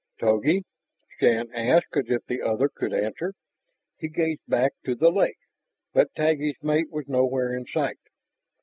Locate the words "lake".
5.11-5.37